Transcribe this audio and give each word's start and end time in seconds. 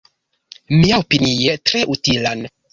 Miaopinie 0.79 1.55
tre 1.71 1.85
utilan. 1.97 2.47